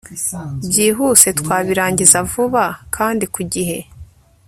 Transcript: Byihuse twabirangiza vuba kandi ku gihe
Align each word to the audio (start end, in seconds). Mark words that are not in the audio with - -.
Byihuse 0.69 1.27
twabirangiza 1.39 2.17
vuba 2.31 2.63
kandi 2.95 3.25
ku 3.33 3.41
gihe 3.53 3.77